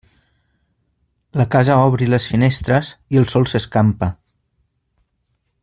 La 1.41 1.45
casa 1.55 1.75
obri 1.89 2.07
les 2.13 2.25
finestres 2.31 2.91
i 3.17 3.21
el 3.23 3.29
sol 3.35 3.47
s'escampa. 3.53 4.11